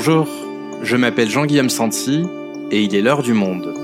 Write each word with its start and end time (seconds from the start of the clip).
Bonjour, 0.00 0.28
je 0.80 0.94
m'appelle 0.94 1.28
Jean-Guillaume 1.28 1.70
Santi 1.70 2.22
et 2.70 2.84
il 2.84 2.94
est 2.94 3.02
l'heure 3.02 3.24
du 3.24 3.32
monde. 3.32 3.74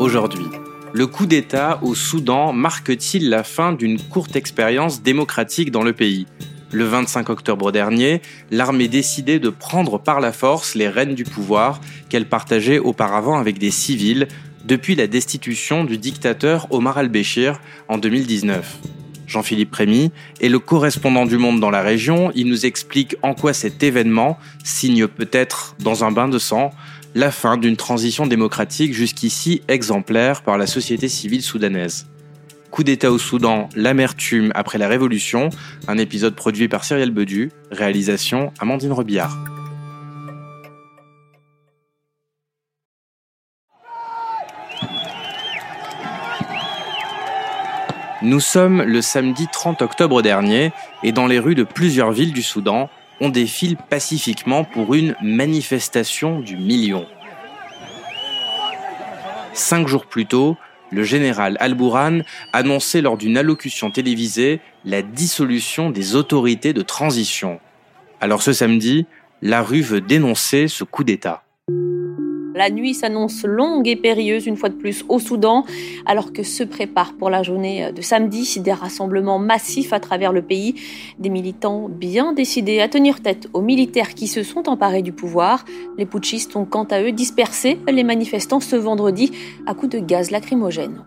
Aujourd'hui, 0.00 0.46
le 0.94 1.06
coup 1.06 1.26
d'État 1.26 1.80
au 1.82 1.94
Soudan 1.94 2.54
marque-t-il 2.54 3.28
la 3.28 3.44
fin 3.44 3.74
d'une 3.74 4.00
courte 4.00 4.36
expérience 4.36 5.02
démocratique 5.02 5.70
dans 5.70 5.82
le 5.82 5.92
pays? 5.92 6.26
Le 6.72 6.84
25 6.84 7.30
octobre 7.30 7.72
dernier, 7.72 8.22
l'armée 8.50 8.88
décidait 8.88 9.38
de 9.38 9.50
prendre 9.50 9.98
par 9.98 10.20
la 10.20 10.32
force 10.32 10.74
les 10.74 10.88
rênes 10.88 11.14
du 11.14 11.24
pouvoir 11.24 11.80
qu'elle 12.08 12.26
partageait 12.26 12.78
auparavant 12.78 13.38
avec 13.38 13.58
des 13.58 13.70
civils 13.70 14.28
depuis 14.66 14.96
la 14.96 15.06
destitution 15.06 15.84
du 15.84 15.96
dictateur 15.96 16.66
Omar 16.70 16.98
al-Béchir 16.98 17.60
en 17.88 17.98
2019. 17.98 18.78
Jean-Philippe 19.26 19.74
Rémy 19.74 20.12
est 20.40 20.48
le 20.48 20.58
correspondant 20.58 21.26
du 21.26 21.36
Monde 21.36 21.60
dans 21.60 21.70
la 21.70 21.82
région. 21.82 22.30
Il 22.34 22.48
nous 22.48 22.66
explique 22.66 23.16
en 23.22 23.34
quoi 23.34 23.52
cet 23.52 23.82
événement 23.82 24.38
signe 24.64 25.06
peut-être, 25.06 25.76
dans 25.80 26.04
un 26.04 26.12
bain 26.12 26.28
de 26.28 26.38
sang, 26.38 26.70
la 27.14 27.30
fin 27.30 27.56
d'une 27.56 27.76
transition 27.76 28.26
démocratique 28.26 28.92
jusqu'ici 28.92 29.62
exemplaire 29.68 30.42
par 30.42 30.58
la 30.58 30.66
société 30.66 31.08
civile 31.08 31.42
soudanaise. 31.42 32.06
Coup 32.70 32.84
d'État 32.84 33.10
au 33.10 33.18
Soudan, 33.18 33.68
l'amertume 33.74 34.52
après 34.54 34.78
la 34.78 34.88
révolution, 34.88 35.48
un 35.88 35.98
épisode 35.98 36.34
produit 36.34 36.68
par 36.68 36.84
Cyrielle 36.84 37.12
Bedu, 37.12 37.50
réalisation 37.70 38.52
Amandine 38.60 38.92
Rebillard. 38.92 39.55
Nous 48.26 48.40
sommes 48.40 48.82
le 48.82 49.02
samedi 49.02 49.46
30 49.46 49.82
octobre 49.82 50.20
dernier 50.20 50.72
et 51.04 51.12
dans 51.12 51.28
les 51.28 51.38
rues 51.38 51.54
de 51.54 51.62
plusieurs 51.62 52.10
villes 52.10 52.32
du 52.32 52.42
Soudan, 52.42 52.90
on 53.20 53.28
défile 53.28 53.76
pacifiquement 53.76 54.64
pour 54.64 54.94
une 54.94 55.14
manifestation 55.22 56.40
du 56.40 56.56
million. 56.56 57.06
Cinq 59.52 59.86
jours 59.86 60.06
plus 60.06 60.26
tôt, 60.26 60.56
le 60.90 61.04
général 61.04 61.56
Al-Bourhan 61.60 62.22
annonçait 62.52 63.00
lors 63.00 63.16
d'une 63.16 63.38
allocution 63.38 63.92
télévisée 63.92 64.58
la 64.84 65.02
dissolution 65.02 65.90
des 65.90 66.16
autorités 66.16 66.72
de 66.72 66.82
transition. 66.82 67.60
Alors 68.20 68.42
ce 68.42 68.52
samedi, 68.52 69.06
la 69.40 69.62
rue 69.62 69.82
veut 69.82 70.00
dénoncer 70.00 70.66
ce 70.66 70.82
coup 70.82 71.04
d'État. 71.04 71.45
La 72.56 72.70
nuit 72.70 72.94
s'annonce 72.94 73.44
longue 73.44 73.86
et 73.86 73.96
périlleuse 73.96 74.46
une 74.46 74.56
fois 74.56 74.70
de 74.70 74.76
plus 74.76 75.04
au 75.10 75.18
Soudan, 75.18 75.66
alors 76.06 76.32
que 76.32 76.42
se 76.42 76.64
préparent 76.64 77.12
pour 77.12 77.28
la 77.28 77.42
journée 77.42 77.92
de 77.92 78.00
samedi 78.00 78.60
des 78.60 78.72
rassemblements 78.72 79.38
massifs 79.38 79.92
à 79.92 80.00
travers 80.00 80.32
le 80.32 80.40
pays, 80.40 80.74
des 81.18 81.28
militants 81.28 81.90
bien 81.90 82.32
décidés 82.32 82.80
à 82.80 82.88
tenir 82.88 83.20
tête 83.20 83.50
aux 83.52 83.60
militaires 83.60 84.14
qui 84.14 84.26
se 84.26 84.42
sont 84.42 84.70
emparés 84.70 85.02
du 85.02 85.12
pouvoir. 85.12 85.66
Les 85.98 86.06
putschistes 86.06 86.56
ont 86.56 86.64
quant 86.64 86.84
à 86.84 87.02
eux 87.02 87.12
dispersé 87.12 87.76
les 87.92 88.04
manifestants 88.04 88.60
ce 88.60 88.76
vendredi 88.76 89.32
à 89.66 89.74
coups 89.74 89.92
de 89.92 89.98
gaz 89.98 90.30
lacrymogène. 90.30 91.02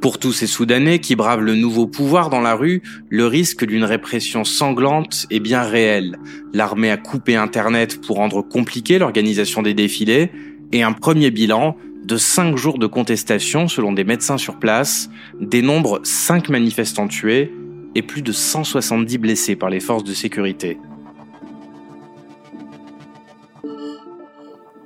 Pour 0.00 0.18
tous 0.18 0.32
ces 0.32 0.46
Soudanais 0.46 0.98
qui 0.98 1.14
bravent 1.14 1.42
le 1.42 1.56
nouveau 1.56 1.86
pouvoir 1.86 2.30
dans 2.30 2.40
la 2.40 2.54
rue, 2.54 2.80
le 3.10 3.26
risque 3.26 3.66
d'une 3.66 3.84
répression 3.84 4.44
sanglante 4.44 5.26
est 5.30 5.40
bien 5.40 5.60
réel. 5.60 6.18
L'armée 6.54 6.90
a 6.90 6.96
coupé 6.96 7.36
Internet 7.36 8.00
pour 8.00 8.16
rendre 8.16 8.40
compliquée 8.40 8.98
l'organisation 8.98 9.60
des 9.60 9.74
défilés 9.74 10.32
et 10.72 10.82
un 10.82 10.92
premier 10.92 11.30
bilan 11.30 11.76
de 12.04 12.16
5 12.16 12.56
jours 12.56 12.78
de 12.78 12.86
contestation 12.86 13.68
selon 13.68 13.92
des 13.92 14.04
médecins 14.04 14.38
sur 14.38 14.58
place 14.58 15.10
dénombre 15.40 16.00
5 16.02 16.48
manifestants 16.48 17.08
tués 17.08 17.52
et 17.94 18.02
plus 18.02 18.22
de 18.22 18.32
170 18.32 19.18
blessés 19.18 19.56
par 19.56 19.70
les 19.70 19.80
forces 19.80 20.04
de 20.04 20.14
sécurité. 20.14 20.78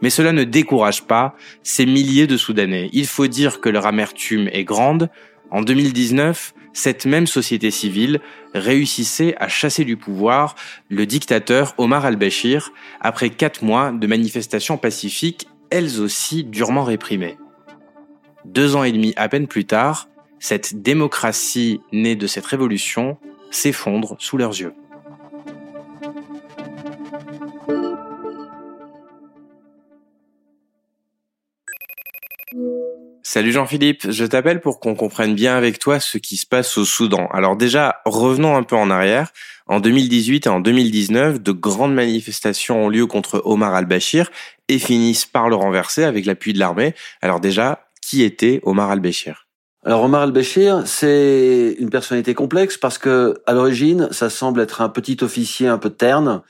Mais 0.03 0.11
cela 0.11 0.33
ne 0.33 0.45
décourage 0.45 1.05
pas 1.05 1.35
ces 1.63 1.87
milliers 1.87 2.27
de 2.27 2.37
Soudanais. 2.37 2.91
Il 2.93 3.07
faut 3.07 3.27
dire 3.27 3.61
que 3.61 3.71
leur 3.71 3.87
amertume 3.87 4.49
est 4.53 4.65
grande. 4.65 5.09
En 5.51 5.63
2019, 5.63 6.53
cette 6.75 7.07
même 7.07 7.27
société 7.27 7.71
civile 7.71 8.21
réussissait 8.53 9.35
à 9.39 9.49
chasser 9.49 9.85
du 9.87 9.97
pouvoir 9.97 10.57
le 10.91 11.07
dictateur 11.07 11.73
Omar 11.79 12.05
al-Béchir 12.05 12.73
après 13.01 13.31
quatre 13.31 13.63
mois 13.65 13.93
de 13.93 14.07
manifestations 14.07 14.77
pacifiques 14.77 15.47
elles 15.75 16.01
aussi 16.01 16.45
durement 16.45 16.85
réprimées. 16.85 17.37
Deux 18.45 18.77
ans 18.77 18.85
et 18.85 18.93
demi 18.93 19.13
à 19.17 19.29
peine 19.29 19.49
plus 19.49 19.65
tard, 19.65 20.09
cette 20.39 20.83
démocratie 20.83 21.81
née 21.91 22.15
de 22.15 22.29
cette 22.29 22.47
révolution 22.47 23.19
s'effondre 23.51 24.15
sous 24.21 24.37
leurs 24.37 24.53
yeux. 24.53 24.73
Salut 33.35 33.51
Jean-Philippe, 33.51 34.13
je 34.13 34.25
t'appelle 34.27 34.61
pour 34.61 34.79
qu'on 34.79 34.95
comprenne 34.95 35.35
bien 35.35 35.57
avec 35.57 35.81
toi 35.81 35.99
ce 35.99 36.19
qui 36.19 36.37
se 36.37 36.47
passe 36.47 36.79
au 36.79 36.85
Soudan. 36.85 37.27
Alors 37.33 37.57
déjà, 37.57 37.97
revenons 38.05 38.57
un 38.57 38.63
peu 38.63 38.77
en 38.77 38.91
arrière. 38.91 39.33
En 39.67 39.81
2018 39.81 40.47
et 40.47 40.49
en 40.49 40.61
2019, 40.61 41.43
de 41.43 41.51
grandes 41.51 41.95
manifestations 41.95 42.85
ont 42.85 42.89
lieu 42.89 43.07
contre 43.07 43.43
Omar 43.45 43.75
al-Bashir 43.75 44.31
et 44.69 44.79
finissent 44.79 45.27
par 45.27 45.49
le 45.49 45.57
renverser 45.57 46.05
avec 46.05 46.27
l'appui 46.27 46.53
de 46.53 46.61
l'armée. 46.61 46.95
Alors 47.23 47.41
déjà, 47.41 47.89
qui 48.01 48.23
était 48.23 48.61
Omar 48.63 48.93
al-Bashir 48.93 49.49
alors 49.87 50.05
Omar 50.05 50.23
al-Bashir, 50.23 50.85
c'est 50.87 51.77
une 51.79 51.91
personnalité 51.91 52.33
complexe 52.33 52.79
parce 52.79 52.97
que 52.97 53.43
à 53.47 53.53
l'origine, 53.53 54.09
ça 54.13 54.31
semble 54.31 54.61
être 54.61 54.81
un 54.81 54.89
petit 54.89 55.19
officier 55.23 55.67
un 55.67 55.77
peu 55.77 55.91
terne, 55.91 56.41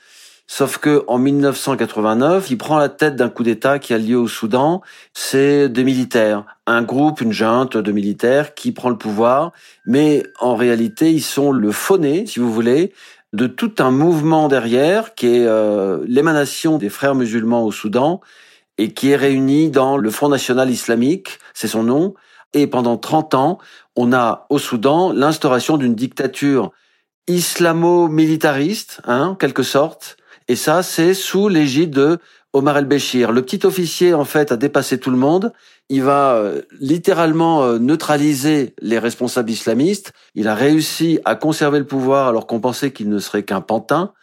Sauf 0.47 0.77
que 0.77 1.03
en 1.07 1.17
1989, 1.17 2.51
il 2.51 2.57
prend 2.57 2.77
la 2.77 2.89
tête 2.89 3.15
d'un 3.15 3.29
coup 3.29 3.43
d'État 3.43 3.79
qui 3.79 3.93
a 3.93 3.97
lieu 3.97 4.17
au 4.17 4.27
Soudan. 4.27 4.81
C'est 5.13 5.69
des 5.69 5.83
militaires, 5.83 6.54
un 6.67 6.81
groupe, 6.81 7.21
une 7.21 7.31
junte 7.31 7.77
de 7.77 7.91
militaires 7.91 8.55
qui 8.55 8.71
prend 8.71 8.89
le 8.89 8.97
pouvoir, 8.97 9.51
mais 9.85 10.23
en 10.39 10.55
réalité, 10.55 11.11
ils 11.11 11.21
sont 11.21 11.51
le 11.51 11.71
fauné, 11.71 12.25
si 12.25 12.39
vous 12.39 12.51
voulez, 12.51 12.93
de 13.33 13.47
tout 13.47 13.73
un 13.79 13.91
mouvement 13.91 14.47
derrière 14.47 15.13
qui 15.13 15.27
est 15.27 15.45
euh, 15.45 16.03
l'émanation 16.07 16.77
des 16.77 16.89
frères 16.89 17.15
musulmans 17.15 17.65
au 17.65 17.71
Soudan 17.71 18.21
et 18.77 18.93
qui 18.93 19.11
est 19.11 19.15
réuni 19.15 19.69
dans 19.69 19.97
le 19.97 20.09
Front 20.09 20.29
national 20.29 20.69
islamique, 20.69 21.39
c'est 21.53 21.67
son 21.67 21.83
nom. 21.83 22.13
Et 22.53 22.67
pendant 22.67 22.97
30 22.97 23.33
ans, 23.33 23.57
on 23.95 24.13
a 24.13 24.45
au 24.49 24.57
Soudan 24.57 25.11
l'instauration 25.11 25.77
d'une 25.77 25.95
dictature 25.95 26.71
islamo-militariste, 27.27 29.01
hein, 29.05 29.27
en 29.29 29.35
quelque 29.35 29.63
sorte, 29.63 30.17
et 30.47 30.55
ça, 30.55 30.83
c'est 30.83 31.13
sous 31.13 31.49
l'égide 31.49 31.91
de 31.91 32.19
Omar 32.55 32.77
el-Béchir. 32.77 33.33
Le 33.33 33.41
petit 33.41 33.65
officier, 33.65 34.13
en 34.13 34.23
fait, 34.23 34.53
a 34.53 34.57
dépassé 34.57 34.97
tout 34.97 35.11
le 35.11 35.17
monde. 35.17 35.51
Il 35.89 36.03
va 36.03 36.35
euh, 36.35 36.61
littéralement 36.79 37.63
euh, 37.63 37.79
neutraliser 37.79 38.73
les 38.81 38.97
responsables 38.97 39.51
islamistes. 39.51 40.13
Il 40.35 40.47
a 40.47 40.55
réussi 40.55 41.19
à 41.25 41.35
conserver 41.35 41.79
le 41.79 41.85
pouvoir 41.85 42.29
alors 42.29 42.47
qu'on 42.47 42.61
pensait 42.61 42.91
qu'il 42.91 43.09
ne 43.09 43.19
serait 43.19 43.43
qu'un 43.43 43.59
pantin. 43.59 44.13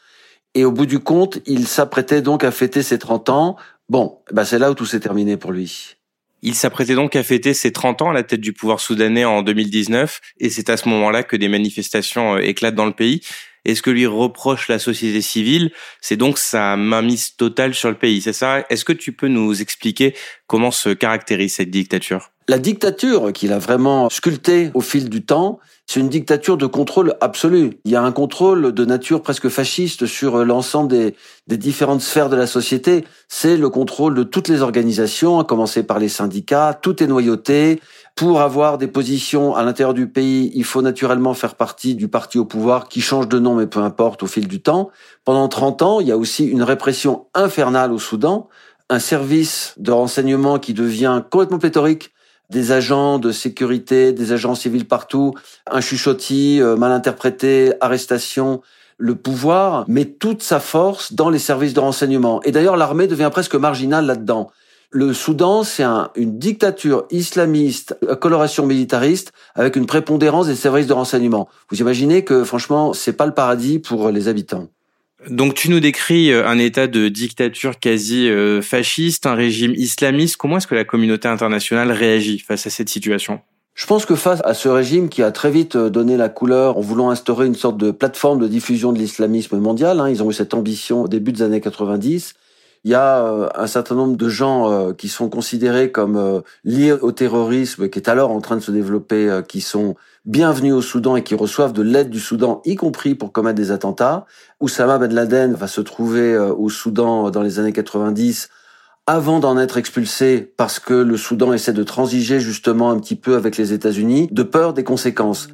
Et 0.54 0.65
au 0.65 0.72
bout 0.72 0.87
du 0.87 0.98
compte, 0.98 1.41
il 1.44 1.66
s'apprêtait 1.66 2.22
donc 2.22 2.43
à 2.43 2.50
fêter 2.50 2.82
ses 2.82 2.98
30 2.98 3.28
ans. 3.28 3.56
Bon, 3.91 4.19
bah 4.32 4.47
c'est 4.47 4.59
là 4.59 4.70
où 4.70 4.75
tout 4.75 4.87
s'est 4.87 5.00
terminé 5.00 5.37
pour 5.37 5.53
lui. 5.53 5.97
Il 6.41 6.54
s'apprêtait 6.54 6.94
donc 6.94 7.14
à 7.14 7.22
fêter 7.22 7.53
ses 7.53 7.70
30 7.70 8.03
ans 8.03 8.10
à 8.10 8.14
la 8.14 8.22
tête 8.22 8.41
du 8.41 8.53
pouvoir 8.54 8.81
soudanais 8.81 9.25
en 9.25 9.43
2019, 9.43 10.20
et 10.41 10.50
c'est 10.50 10.70
à 10.70 10.76
ce 10.76 10.88
moment-là 10.88 11.22
que 11.22 11.37
des 11.37 11.49
manifestations 11.49 12.34
euh, 12.34 12.38
éclatent 12.38 12.75
dans 12.75 12.87
le 12.87 12.93
pays. 12.93 13.22
Et 13.64 13.74
ce 13.74 13.82
que 13.82 13.90
lui 13.90 14.06
reproche 14.06 14.68
la 14.68 14.78
société 14.78 15.22
civile, 15.22 15.70
c'est 16.00 16.16
donc 16.16 16.38
sa 16.38 16.76
mainmise 16.76 17.36
totale 17.36 17.74
sur 17.74 17.88
le 17.90 17.96
pays, 17.96 18.20
c'est 18.20 18.32
ça? 18.32 18.64
Est-ce 18.70 18.84
que 18.84 18.92
tu 18.92 19.12
peux 19.12 19.28
nous 19.28 19.62
expliquer 19.62 20.14
comment 20.46 20.70
se 20.70 20.88
caractérise 20.88 21.54
cette 21.54 21.70
dictature? 21.70 22.31
La 22.48 22.58
dictature 22.58 23.32
qu'il 23.32 23.52
a 23.52 23.58
vraiment 23.58 24.10
sculptée 24.10 24.72
au 24.75 24.81
fil 24.81 25.08
du 25.08 25.25
temps, 25.25 25.60
c'est 25.87 26.00
une 26.00 26.08
dictature 26.08 26.56
de 26.56 26.66
contrôle 26.66 27.14
absolu. 27.20 27.78
Il 27.84 27.92
y 27.92 27.96
a 27.96 28.02
un 28.02 28.10
contrôle 28.10 28.72
de 28.72 28.84
nature 28.84 29.22
presque 29.22 29.48
fasciste 29.48 30.06
sur 30.06 30.44
l'ensemble 30.44 30.88
des, 30.88 31.14
des 31.46 31.56
différentes 31.56 32.00
sphères 32.00 32.28
de 32.28 32.37
la 32.37 32.48
société. 32.48 33.04
C'est 33.28 33.56
le 33.56 33.69
contrôle 33.70 34.16
de 34.16 34.25
toutes 34.25 34.48
les 34.48 34.60
organisations, 34.60 35.38
à 35.38 35.44
commencer 35.44 35.84
par 35.84 36.00
les 36.00 36.08
syndicats. 36.08 36.75
Tout 36.75 37.00
est 37.02 37.06
noyauté. 37.06 37.81
Pour 38.14 38.43
avoir 38.43 38.79
des 38.79 38.88
positions 38.88 39.55
à 39.55 39.62
l'intérieur 39.62 39.94
du 39.94 40.06
pays, 40.06 40.53
il 40.55 40.64
faut 40.64 40.82
naturellement 40.82 41.35
faire 41.35 41.55
partie 41.55 41.94
du 41.94 42.09
parti 42.09 42.38
au 42.38 42.44
pouvoir 42.44 42.88
qui 42.88 43.00
change 43.00 43.26
de 43.26 43.38
nom, 43.38 43.55
mais 43.55 43.67
peu 43.67 43.81
importe 43.81 44.23
au 44.23 44.26
fil 44.26 44.49
du 44.49 44.61
temps. 44.61 44.91
Pendant 45.25 45.49
30 45.49 45.82
ans, 45.82 46.00
il 46.00 46.09
y 46.09 46.12
a 46.12 46.17
aussi 46.17 46.44
une 46.44 46.62
répression 46.62 47.26
infernale 47.35 47.91
au 47.91 47.99
Soudan, 47.99 48.49
un 48.91 48.99
service 48.99 49.75
de 49.79 49.91
renseignement 49.91 50.59
qui 50.59 50.75
devient 50.75 51.23
complètement 51.31 51.59
pléthorique, 51.59 52.12
des 52.50 52.70
agents 52.70 53.19
de 53.19 53.32
sécurité, 53.32 54.12
des 54.12 54.32
agents 54.32 54.55
civils 54.55 54.87
partout, 54.87 55.35
un 55.70 55.81
chuchotis 55.81 56.61
euh, 56.61 56.76
mal 56.76 56.93
interprété, 56.93 57.73
arrestation. 57.81 58.61
Le 58.99 59.14
pouvoir 59.14 59.87
met 59.88 60.05
toute 60.05 60.43
sa 60.43 60.61
force 60.61 61.14
dans 61.14 61.31
les 61.31 61.38
services 61.38 61.73
de 61.73 61.81
renseignement. 61.81 62.43
Et 62.43 62.53
d'ailleurs, 62.53 62.76
l'armée 62.76 63.06
devient 63.06 63.31
presque 63.32 63.55
marginale 63.55 64.05
là-dedans. 64.05 64.50
Le 64.94 65.14
Soudan, 65.14 65.64
c'est 65.64 65.84
une 66.16 66.38
dictature 66.38 67.06
islamiste 67.10 67.96
à 68.10 68.14
coloration 68.14 68.66
militariste 68.66 69.32
avec 69.54 69.76
une 69.76 69.86
prépondérance 69.86 70.48
des 70.48 70.54
services 70.54 70.86
de 70.86 70.92
renseignement. 70.92 71.48
Vous 71.70 71.80
imaginez 71.80 72.24
que 72.24 72.44
franchement, 72.44 72.92
c'est 72.92 73.14
pas 73.14 73.24
le 73.24 73.32
paradis 73.32 73.78
pour 73.78 74.10
les 74.10 74.28
habitants. 74.28 74.68
Donc 75.30 75.54
tu 75.54 75.70
nous 75.70 75.80
décris 75.80 76.30
euh, 76.30 76.46
un 76.46 76.58
état 76.58 76.88
de 76.88 77.08
dictature 77.08 77.78
quasi 77.78 78.28
euh, 78.28 78.60
fasciste, 78.60 79.24
un 79.24 79.34
régime 79.34 79.72
islamiste. 79.74 80.36
Comment 80.36 80.58
est-ce 80.58 80.66
que 80.66 80.74
la 80.74 80.84
communauté 80.84 81.26
internationale 81.26 81.90
réagit 81.90 82.38
face 82.40 82.66
à 82.66 82.70
cette 82.70 82.90
situation? 82.90 83.40
Je 83.74 83.86
pense 83.86 84.04
que 84.04 84.14
face 84.14 84.40
à 84.44 84.52
ce 84.52 84.68
régime 84.68 85.08
qui 85.08 85.22
a 85.22 85.30
très 85.32 85.50
vite 85.50 85.76
euh, 85.76 85.88
donné 85.88 86.18
la 86.18 86.28
couleur 86.28 86.76
en 86.76 86.80
voulant 86.82 87.10
instaurer 87.10 87.46
une 87.46 87.54
sorte 87.54 87.78
de 87.78 87.92
plateforme 87.92 88.40
de 88.40 88.48
diffusion 88.48 88.92
de 88.92 88.98
l'islamisme 88.98 89.58
mondial, 89.58 90.00
hein, 90.00 90.10
ils 90.10 90.22
ont 90.22 90.30
eu 90.30 90.34
cette 90.34 90.54
ambition 90.54 91.02
au 91.02 91.08
début 91.08 91.32
des 91.32 91.42
années 91.42 91.60
90, 91.60 92.34
il 92.84 92.90
y 92.90 92.94
a 92.94 93.52
un 93.55 93.67
certain 93.67 93.94
nombre 93.94 94.17
de 94.17 94.29
gens 94.29 94.93
qui 94.94 95.08
sont 95.08 95.29
considérés 95.29 95.93
comme 95.93 96.43
liés 96.64 96.93
au 96.93 97.12
terrorisme 97.12 97.88
qui 97.88 97.99
est 97.99 98.08
alors 98.08 98.31
en 98.32 98.40
train 98.40 98.56
de 98.56 98.61
se 98.61 98.73
développer, 98.73 99.40
qui 99.46 99.61
sont 99.61 99.94
bienvenus 100.25 100.73
au 100.73 100.82
Soudan 100.82 101.17
et 101.17 101.25
qui 101.25 101.34
reçoivent 101.34 101.73
de 101.73 101.82
l'aide 101.82 102.11
du 102.11 102.20
Soudan, 102.20 102.62
y 102.64 102.76
compris 102.76 103.14
pour 103.14 103.32
commettre 103.32 103.56
des 103.56 103.73
attentats. 103.73 104.26
Oussama 104.61 104.99
Ben 104.99 105.12
Laden 105.12 105.55
va 105.55 105.67
se 105.67 105.81
trouver 105.81 106.32
euh, 106.32 106.55
au 106.55 106.69
Soudan 106.69 107.31
dans 107.31 107.43
les 107.43 107.58
années 107.58 107.73
90 107.73 108.49
avant 109.08 109.40
d'en 109.40 109.58
être 109.58 109.78
expulsé 109.78 110.52
parce 110.56 110.78
que 110.78 110.94
le 110.94 111.17
Soudan 111.17 111.52
essaie 111.52 111.73
de 111.73 111.82
transiger 111.82 112.38
justement 112.38 112.90
un 112.90 113.00
petit 113.00 113.17
peu 113.17 113.35
avec 113.35 113.56
les 113.56 113.73
États-Unis, 113.73 114.28
de 114.31 114.43
peur 114.44 114.75
des 114.75 114.85
conséquences. 114.85 115.49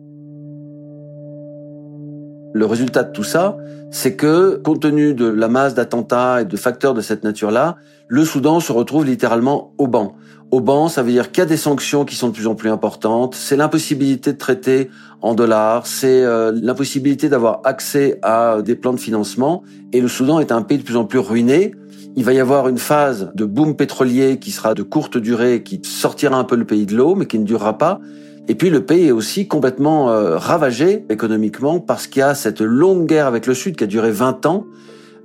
Le 2.59 2.67
résultat 2.67 3.05
de 3.05 3.13
tout 3.13 3.23
ça, 3.23 3.57
c'est 3.93 4.17
que, 4.17 4.57
compte 4.57 4.81
tenu 4.81 5.15
de 5.15 5.27
la 5.27 5.47
masse 5.47 5.75
d'attentats 5.75 6.41
et 6.43 6.45
de 6.45 6.57
facteurs 6.57 6.93
de 6.93 7.01
cette 7.01 7.23
nature-là, 7.23 7.77
le 8.09 8.25
Soudan 8.25 8.59
se 8.59 8.73
retrouve 8.73 9.05
littéralement 9.05 9.73
au 9.79 9.87
banc. 9.87 10.17
Au 10.51 10.59
banc, 10.61 10.89
ça 10.89 11.05
veut 11.05 11.13
dire 11.13 11.31
qu'il 11.31 11.43
y 11.43 11.47
a 11.47 11.49
des 11.49 11.57
sanctions 11.57 12.05
qui 12.05 12.17
sont 12.17 12.31
de 12.31 12.33
plus 12.33 12.49
en 12.49 12.57
plus 12.57 12.69
importantes, 12.69 13.37
c'est 13.37 13.55
l'impossibilité 13.55 14.33
de 14.33 14.39
traiter 14.39 14.91
en 15.23 15.37
dollars, 15.37 15.87
c'est 15.87 16.25
euh, 16.25 16.51
l'impossibilité 16.53 17.29
d'avoir 17.29 17.61
accès 17.63 18.19
à 18.23 18.61
des 18.61 18.75
plans 18.75 18.93
de 18.93 18.99
financement, 18.99 19.63
et 19.93 20.01
le 20.01 20.09
Soudan 20.09 20.41
est 20.41 20.51
un 20.51 20.63
pays 20.63 20.79
de 20.79 20.83
plus 20.83 20.97
en 20.97 21.05
plus 21.05 21.21
ruiné. 21.21 21.77
Il 22.17 22.25
va 22.25 22.33
y 22.33 22.41
avoir 22.41 22.67
une 22.67 22.79
phase 22.79 23.31
de 23.37 23.45
boom 23.45 23.77
pétrolier 23.77 24.41
qui 24.41 24.51
sera 24.51 24.75
de 24.75 24.83
courte 24.83 25.17
durée, 25.17 25.63
qui 25.63 25.81
sortira 25.85 26.37
un 26.37 26.43
peu 26.43 26.57
le 26.57 26.65
pays 26.65 26.87
de 26.87 26.97
l'eau, 26.97 27.15
mais 27.15 27.27
qui 27.27 27.39
ne 27.39 27.45
durera 27.45 27.79
pas. 27.79 28.01
Et 28.49 28.55
puis 28.55 28.71
le 28.71 28.85
pays 28.85 29.09
est 29.09 29.12
aussi 29.12 29.47
complètement 29.47 30.11
euh, 30.11 30.39
ravagé 30.39 31.05
économiquement 31.11 31.81
parce 31.81 32.06
qu'il 32.06 32.21
y 32.21 32.23
a 32.23 32.35
cette 32.35 32.62
longue 32.62 33.06
guerre 33.06 33.27
avec 33.27 33.47
le 33.47 33.53
Sud 33.53 33.77
qui 33.77 33.85
a 33.85 33.87
duré 33.87 34.11
20 34.11 34.47
ans, 34.47 34.67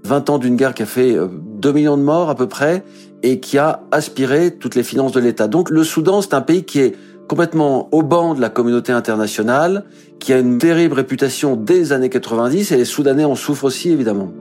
20 0.04 0.30
ans 0.30 0.38
d'une 0.38 0.58
guerre 0.58 0.74
qui 0.74 0.84
a 0.84 0.86
fait 0.86 1.14
2 1.14 1.70
euh, 1.70 1.74
millions 1.74 1.98
de 1.98 2.04
morts 2.04 2.30
à 2.30 2.36
peu 2.36 2.48
près 2.48 2.84
et 3.24 3.40
qui 3.40 3.58
a 3.58 3.84
aspiré 3.92 4.52
toutes 4.52 4.75
les 4.75 4.84
finances 4.84 5.14
de 5.14 5.22
l'État. 5.22 5.48
Donc 5.48 5.70
le 5.70 5.86
Soudan, 5.86 6.22
c'est 6.22 6.34
un 6.34 6.42
pays 6.42 6.66
qui 6.66 6.81
est 6.81 6.96
complètement 7.30 7.88
au 7.94 8.04
banc 8.04 8.34
de 8.34 8.42
la 8.42 8.50
communauté 8.50 8.92
internationale, 8.92 9.86
qui 10.20 10.34
a 10.34 10.40
une 10.40 10.58
terrible 10.58 10.96
réputation 10.96 11.56
dès 11.56 11.75
les 11.75 11.94
années 11.94 12.10
90 12.10 12.74
et 12.74 12.78
les 12.78 12.86
Soudanais 12.86 13.24
en 13.24 13.36
souffrent 13.36 13.64
aussi 13.64 13.90
évidemment. 13.90 14.34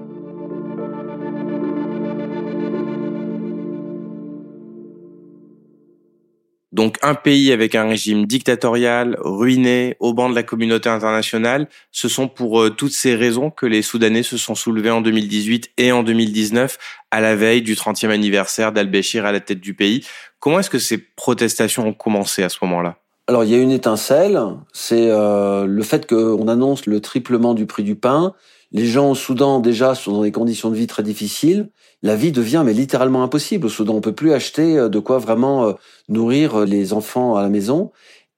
Donc 6.72 6.98
un 7.02 7.14
pays 7.14 7.52
avec 7.52 7.74
un 7.74 7.86
régime 7.86 8.26
dictatorial, 8.26 9.16
ruiné, 9.20 9.96
au 10.00 10.14
banc 10.14 10.30
de 10.30 10.34
la 10.34 10.42
communauté 10.42 10.88
internationale, 10.88 11.68
ce 11.90 12.08
sont 12.08 12.28
pour 12.28 12.62
euh, 12.62 12.70
toutes 12.70 12.92
ces 12.92 13.14
raisons 13.14 13.50
que 13.50 13.66
les 13.66 13.82
Soudanais 13.82 14.22
se 14.22 14.38
sont 14.38 14.54
soulevés 14.54 14.90
en 14.90 15.02
2018 15.02 15.70
et 15.76 15.92
en 15.92 16.02
2019 16.02 16.78
à 17.10 17.20
la 17.20 17.36
veille 17.36 17.60
du 17.60 17.74
30e 17.74 18.08
anniversaire 18.08 18.72
d'Al-Béchir 18.72 19.26
à 19.26 19.32
la 19.32 19.40
tête 19.40 19.60
du 19.60 19.74
pays. 19.74 20.06
Comment 20.40 20.60
est-ce 20.60 20.70
que 20.70 20.78
ces 20.78 20.96
protestations 20.96 21.86
ont 21.86 21.92
commencé 21.92 22.42
à 22.42 22.48
ce 22.48 22.58
moment-là? 22.62 22.96
Alors 23.28 23.44
il 23.44 23.50
y 23.50 23.54
a 23.54 23.58
une 23.58 23.70
étincelle, 23.70 24.40
c'est 24.72 25.10
euh, 25.10 25.66
le 25.66 25.82
fait 25.82 26.08
qu'on 26.08 26.48
annonce 26.48 26.86
le 26.86 27.00
triplement 27.00 27.54
du 27.54 27.66
prix 27.66 27.84
du 27.84 27.96
pain. 27.96 28.34
Les 28.72 28.86
gens 28.86 29.10
au 29.10 29.14
Soudan 29.14 29.60
déjà 29.60 29.94
sont 29.94 30.12
dans 30.12 30.22
des 30.22 30.32
conditions 30.32 30.70
de 30.70 30.76
vie 30.76 30.86
très 30.86 31.02
difficiles 31.02 31.68
la 32.02 32.16
vie 32.16 32.32
devient 32.32 32.62
mais 32.64 32.72
littéralement 32.72 33.22
impossible. 33.22 33.66
Au 33.66 33.70
Soudan, 33.70 33.94
on 33.94 34.00
peut 34.00 34.14
plus 34.14 34.32
acheter 34.32 34.76
euh, 34.76 34.88
de 34.88 34.98
quoi 34.98 35.18
vraiment 35.18 35.66
euh, 35.66 35.72
nourrir 36.08 36.60
euh, 36.60 36.64
les 36.64 36.92
enfants 36.92 37.36
à 37.36 37.42
la 37.42 37.48
maison. 37.48 37.92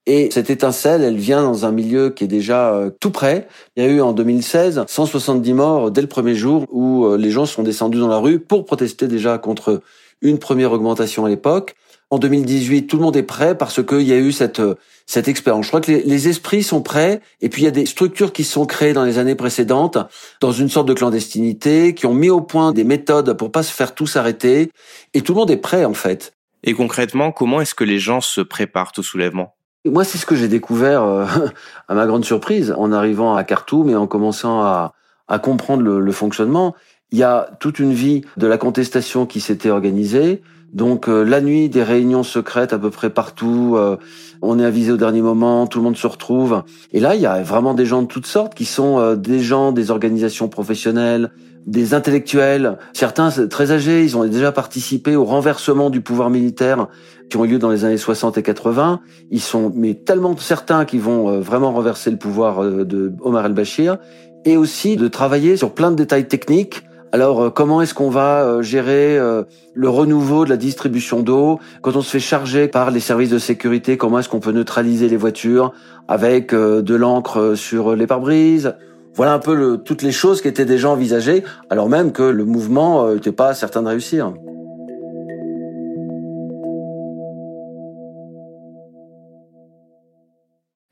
Et 0.07 0.29
cette 0.31 0.51
étincelle, 0.51 1.01
elle 1.01 1.17
vient 1.17 1.41
dans 1.41 1.65
un 1.65 1.71
milieu 1.71 2.11
qui 2.11 2.23
est 2.23 2.27
déjà 2.27 2.91
tout 2.99 3.09
près. 3.09 3.47
Il 3.75 3.83
y 3.83 3.87
a 3.87 3.89
eu 3.89 4.01
en 4.01 4.13
2016 4.13 4.83
170 4.87 5.53
morts 5.53 5.89
dès 5.89 6.01
le 6.01 6.07
premier 6.07 6.35
jour 6.35 6.67
où 6.69 7.15
les 7.15 7.31
gens 7.31 7.47
sont 7.47 7.63
descendus 7.63 7.97
dans 7.97 8.07
la 8.07 8.19
rue 8.19 8.39
pour 8.39 8.65
protester 8.65 9.07
déjà 9.07 9.39
contre 9.39 9.81
une 10.21 10.37
première 10.37 10.73
augmentation 10.73 11.25
à 11.25 11.29
l'époque 11.29 11.75
en 12.11 12.19
2018, 12.19 12.87
tout 12.87 12.97
le 12.97 13.03
monde 13.03 13.17
est 13.17 13.23
prêt 13.23 13.57
parce 13.57 13.83
qu'il 13.83 14.01
y 14.01 14.13
a 14.13 14.17
eu 14.17 14.31
cette 14.31 14.61
cette 15.07 15.27
expérience. 15.27 15.65
Je 15.65 15.69
crois 15.69 15.81
que 15.81 15.91
les, 15.91 16.01
les, 16.03 16.27
esprits 16.27 16.63
sont 16.63 16.81
prêts 16.81 17.21
et 17.41 17.49
puis 17.49 17.61
il 17.61 17.65
y 17.65 17.67
a 17.67 17.71
des 17.71 17.85
structures 17.85 18.33
qui 18.33 18.43
sont 18.43 18.65
créées 18.65 18.93
dans 18.93 19.03
les 19.03 19.19
années 19.19 19.35
précédentes 19.35 19.97
dans 20.41 20.51
une 20.51 20.69
sorte 20.69 20.87
de 20.87 20.93
clandestinité, 20.93 21.93
qui 21.93 22.07
ont 22.07 22.13
mis 22.13 22.29
au 22.29 22.41
point 22.41 22.71
des 22.71 22.83
méthodes 22.83 23.33
pour 23.33 23.51
pas 23.51 23.63
se 23.63 23.71
faire 23.71 23.93
tous 23.93 24.15
arrêter 24.15 24.71
et 25.13 25.21
tout 25.21 25.33
le 25.33 25.39
monde 25.39 25.51
est 25.51 25.57
prêt 25.57 25.85
en 25.85 25.93
fait. 25.93 26.33
Et 26.63 26.73
concrètement, 26.73 27.31
comment 27.31 27.61
est-ce 27.61 27.75
que 27.75 27.83
les 27.83 27.99
gens 27.99 28.21
se 28.21 28.41
préparent 28.41 28.93
au 28.97 29.03
soulèvement? 29.03 29.55
Moi, 29.85 30.03
c'est 30.03 30.17
ce 30.17 30.25
que 30.25 30.35
j'ai 30.35 30.47
découvert 30.47 31.03
euh, 31.03 31.25
à 31.87 31.93
ma 31.93 32.07
grande 32.07 32.25
surprise 32.25 32.73
en 32.75 32.91
arrivant 32.91 33.35
à 33.35 33.43
Khartoum 33.43 33.89
et 33.89 33.95
en 33.95 34.07
commençant 34.07 34.61
à, 34.63 34.93
à 35.27 35.37
comprendre 35.37 35.83
le, 35.83 35.99
le 35.99 36.11
fonctionnement. 36.11 36.75
Il 37.11 37.19
y 37.19 37.23
a 37.23 37.51
toute 37.59 37.77
une 37.77 37.93
vie 37.93 38.21
de 38.37 38.47
la 38.47 38.57
contestation 38.57 39.27
qui 39.27 39.39
s'était 39.39 39.69
organisée 39.69 40.41
donc 40.73 41.07
euh, 41.07 41.23
la 41.23 41.41
nuit, 41.41 41.69
des 41.69 41.83
réunions 41.83 42.23
secrètes 42.23 42.73
à 42.73 42.77
peu 42.77 42.89
près 42.89 43.09
partout. 43.09 43.75
Euh, 43.75 43.95
on 44.41 44.59
est 44.59 44.65
avisé 44.65 44.91
au 44.91 44.97
dernier 44.97 45.21
moment, 45.21 45.67
tout 45.67 45.79
le 45.79 45.85
monde 45.85 45.97
se 45.97 46.05
retrouve. 46.05 46.63
Et 46.91 46.99
là, 46.99 47.15
il 47.15 47.21
y 47.21 47.25
a 47.25 47.41
vraiment 47.41 47.73
des 47.73 47.85
gens 47.85 48.01
de 48.01 48.07
toutes 48.07 48.25
sortes 48.25 48.53
qui 48.53 48.65
sont 48.65 48.99
euh, 48.99 49.15
des 49.15 49.39
gens 49.39 49.71
des 49.71 49.89
organisations 49.89 50.49
professionnelles, 50.49 51.31
des 51.65 51.93
intellectuels. 51.93 52.77
Certains 52.93 53.29
très 53.47 53.71
âgés, 53.71 54.03
ils 54.03 54.17
ont 54.17 54.25
déjà 54.25 54.51
participé 54.51 55.15
au 55.15 55.23
renversement 55.23 55.89
du 55.89 56.01
pouvoir 56.01 56.29
militaire 56.29 56.87
qui 57.29 57.37
ont 57.37 57.45
eu 57.45 57.47
lieu 57.47 57.59
dans 57.59 57.71
les 57.71 57.85
années 57.85 57.97
60 57.97 58.37
et 58.37 58.43
80. 58.43 58.99
Ils 59.31 59.41
sont 59.41 59.71
mais 59.73 59.93
tellement 59.93 60.35
certains 60.37 60.85
qu'ils 60.85 61.01
vont 61.01 61.39
vraiment 61.39 61.71
renverser 61.71 62.11
le 62.11 62.17
pouvoir 62.17 62.61
de 62.63 63.13
Omar 63.21 63.45
el-Bashir 63.47 63.97
et 64.43 64.57
aussi 64.57 64.95
de 64.95 65.07
travailler 65.07 65.57
sur 65.57 65.73
plein 65.73 65.89
de 65.89 65.95
détails 65.95 66.27
techniques 66.27 66.84
alors, 67.15 67.43
euh, 67.43 67.49
comment 67.49 67.81
est-ce 67.81 67.93
qu'on 67.93 68.09
va 68.09 68.43
euh, 68.43 68.61
gérer 68.61 69.17
euh, 69.17 69.43
le 69.73 69.87
renouveau 69.87 70.43
de 70.43 70.49
la 70.49 70.57
distribution 70.57 71.21
d'eau 71.21 71.61
Quand 71.81 71.95
on 71.95 72.01
se 72.01 72.09
fait 72.09 72.19
charger 72.19 72.67
par 72.67 72.91
les 72.91 72.99
services 72.99 73.29
de 73.29 73.39
sécurité, 73.39 73.95
comment 73.95 74.19
est-ce 74.19 74.27
qu'on 74.27 74.41
peut 74.41 74.51
neutraliser 74.51 75.07
les 75.07 75.15
voitures 75.15 75.71
avec 76.09 76.53
de 76.53 76.95
l'encre 76.95 77.55
sur 77.55 77.95
les 77.95 78.05
pare-brises? 78.05 78.75
Voilà 79.13 79.33
un 79.33 79.39
peu 79.39 79.77
toutes 79.77 80.01
les 80.01 80.11
choses 80.11 80.41
qui 80.41 80.49
étaient 80.49 80.65
déjà 80.65 80.89
envisagées, 80.89 81.45
alors 81.69 81.87
même 81.87 82.11
que 82.11 82.23
le 82.23 82.43
mouvement 82.43 83.09
n'était 83.13 83.31
pas 83.31 83.53
certain 83.53 83.81
de 83.81 83.87
réussir. 83.87 84.33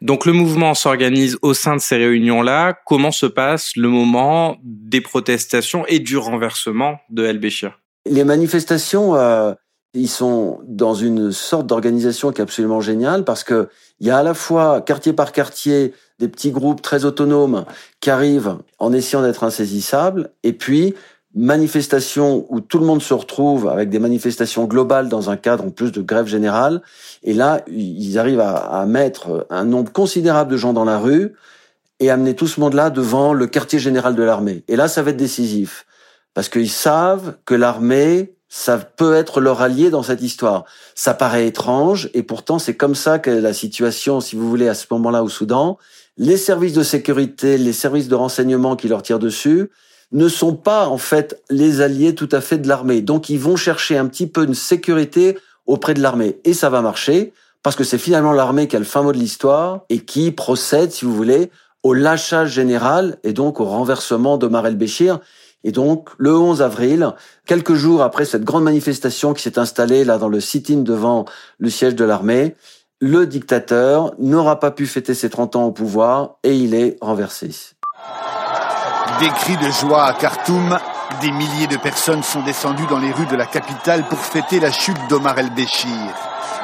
Donc 0.03 0.25
le 0.25 0.33
mouvement 0.33 0.73
s'organise 0.73 1.37
au 1.41 1.53
sein 1.53 1.77
de 1.77 1.81
ces 1.81 1.95
réunions-là. 1.95 2.77
Comment 2.85 3.11
se 3.11 3.25
passe 3.25 3.77
le 3.77 3.87
moment 3.87 4.57
des 4.61 4.99
protestations 4.99 5.85
et 5.87 5.99
du 5.99 6.17
renversement 6.17 6.97
de 7.09 7.23
El 7.23 7.39
Béchir? 7.39 7.79
Les 8.05 8.25
manifestations, 8.25 9.15
euh, 9.15 9.53
ils 9.93 10.09
sont 10.09 10.59
dans 10.67 10.93
une 10.93 11.31
sorte 11.31 11.67
d'organisation 11.67 12.33
qui 12.33 12.41
est 12.41 12.43
absolument 12.43 12.81
géniale 12.81 13.23
parce 13.23 13.45
que 13.45 13.69
il 14.01 14.07
y 14.07 14.09
a 14.09 14.17
à 14.17 14.23
la 14.23 14.33
fois 14.33 14.81
quartier 14.81 15.13
par 15.13 15.31
quartier 15.31 15.93
des 16.19 16.27
petits 16.27 16.51
groupes 16.51 16.81
très 16.81 17.05
autonomes 17.05 17.63
qui 18.01 18.09
arrivent 18.09 18.57
en 18.79 18.91
essayant 18.91 19.21
d'être 19.21 19.45
insaisissables 19.45 20.31
et 20.43 20.51
puis 20.51 20.95
manifestations 21.35 22.45
où 22.49 22.59
tout 22.59 22.77
le 22.77 22.85
monde 22.85 23.01
se 23.01 23.13
retrouve 23.13 23.67
avec 23.67 23.89
des 23.89 23.99
manifestations 23.99 24.65
globales 24.65 25.09
dans 25.09 25.29
un 25.29 25.37
cadre 25.37 25.65
en 25.65 25.69
plus 25.71 25.91
de 25.91 26.01
grève 26.01 26.27
générale. 26.27 26.81
Et 27.23 27.33
là, 27.33 27.61
ils 27.67 28.17
arrivent 28.19 28.39
à, 28.39 28.85
mettre 28.85 29.47
un 29.49 29.65
nombre 29.65 29.91
considérable 29.91 30.51
de 30.51 30.57
gens 30.57 30.73
dans 30.73 30.85
la 30.85 30.99
rue 30.99 31.33
et 31.99 32.11
amener 32.11 32.35
tout 32.35 32.47
ce 32.47 32.59
monde-là 32.59 32.89
devant 32.89 33.33
le 33.33 33.47
quartier 33.47 33.79
général 33.79 34.15
de 34.15 34.23
l'armée. 34.23 34.63
Et 34.67 34.75
là, 34.75 34.87
ça 34.87 35.01
va 35.01 35.11
être 35.11 35.17
décisif. 35.17 35.85
Parce 36.33 36.49
qu'ils 36.49 36.69
savent 36.69 37.35
que 37.45 37.55
l'armée, 37.55 38.35
ça 38.49 38.77
peut 38.77 39.15
être 39.15 39.41
leur 39.41 39.61
allié 39.61 39.89
dans 39.89 40.03
cette 40.03 40.21
histoire. 40.21 40.65
Ça 40.93 41.13
paraît 41.13 41.47
étrange, 41.47 42.09
et 42.13 42.21
pourtant 42.21 42.59
c'est 42.59 42.75
comme 42.75 42.95
ça 42.95 43.17
que 43.17 43.31
la 43.31 43.53
situation, 43.53 44.21
si 44.21 44.35
vous 44.35 44.47
voulez, 44.47 44.67
à 44.67 44.75
ce 44.75 44.85
moment-là 44.91 45.23
au 45.23 45.29
Soudan, 45.29 45.77
les 46.17 46.37
services 46.37 46.73
de 46.73 46.83
sécurité, 46.83 47.57
les 47.57 47.73
services 47.73 48.07
de 48.07 48.15
renseignement 48.15 48.75
qui 48.75 48.87
leur 48.87 49.01
tirent 49.01 49.19
dessus, 49.19 49.71
ne 50.13 50.27
sont 50.27 50.55
pas 50.55 50.87
en 50.87 50.97
fait 50.97 51.41
les 51.49 51.81
alliés 51.81 52.15
tout 52.15 52.29
à 52.31 52.39
fait 52.39 52.59
de 52.59 52.67
l'armée. 52.67 53.01
Donc 53.01 53.29
ils 53.29 53.39
vont 53.39 53.55
chercher 53.55 53.97
un 53.97 54.05
petit 54.05 54.27
peu 54.27 54.45
une 54.45 54.53
sécurité 54.53 55.37
auprès 55.65 55.93
de 55.93 56.01
l'armée. 56.01 56.39
Et 56.45 56.53
ça 56.53 56.69
va 56.69 56.81
marcher 56.81 57.33
parce 57.63 57.75
que 57.75 57.83
c'est 57.83 57.97
finalement 57.97 58.31
l'armée 58.31 58.67
qui 58.67 58.75
a 58.75 58.79
le 58.79 58.85
fin 58.85 59.01
mot 59.01 59.11
de 59.11 59.17
l'histoire 59.17 59.81
et 59.89 59.99
qui 59.99 60.31
procède, 60.31 60.91
si 60.91 61.05
vous 61.05 61.15
voulez, 61.15 61.49
au 61.81 61.93
lâchage 61.93 62.51
général 62.51 63.17
et 63.23 63.33
donc 63.33 63.59
au 63.59 63.65
renversement 63.65 64.37
de 64.37 64.47
el-Béchir, 64.47 65.19
Et 65.63 65.71
donc, 65.71 66.09
le 66.17 66.37
11 66.37 66.61
avril, 66.61 67.13
quelques 67.45 67.73
jours 67.73 68.01
après 68.01 68.25
cette 68.25 68.43
grande 68.43 68.63
manifestation 68.63 69.33
qui 69.33 69.41
s'est 69.41 69.59
installée 69.59 70.03
là 70.03 70.17
dans 70.17 70.29
le 70.29 70.39
sit-in 70.39 70.79
devant 70.79 71.25
le 71.57 71.69
siège 71.69 71.95
de 71.95 72.05
l'armée, 72.05 72.55
le 72.99 73.25
dictateur 73.25 74.13
n'aura 74.19 74.59
pas 74.59 74.71
pu 74.71 74.85
fêter 74.85 75.13
ses 75.13 75.29
30 75.29 75.55
ans 75.55 75.65
au 75.65 75.71
pouvoir 75.71 76.37
et 76.43 76.55
il 76.55 76.73
est 76.73 76.97
renversé. 77.01 77.49
Des 79.19 79.29
cris 79.29 79.57
de 79.57 79.71
joie 79.71 80.05
à 80.05 80.13
Khartoum, 80.13 80.77
des 81.21 81.31
milliers 81.31 81.67
de 81.67 81.77
personnes 81.77 82.23
sont 82.23 82.41
descendues 82.41 82.87
dans 82.89 82.97
les 82.97 83.11
rues 83.11 83.27
de 83.27 83.35
la 83.35 83.45
capitale 83.45 84.07
pour 84.07 84.17
fêter 84.19 84.59
la 84.59 84.71
chute 84.71 84.97
d'Omar 85.07 85.37
el-Béchir. 85.37 85.89